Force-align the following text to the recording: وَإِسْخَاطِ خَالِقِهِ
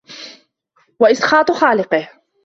وَإِسْخَاطِ 0.99 1.51
خَالِقِهِ 1.51 2.09